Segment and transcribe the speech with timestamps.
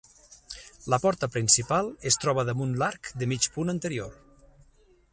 [0.93, 4.21] La porta principal es troba damunt l'arc de mig punt anterior.